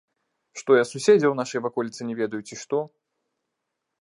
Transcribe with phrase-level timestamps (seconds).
[0.61, 2.81] Што я суседзяў у нашай ваколіцы не ведаю, ці што?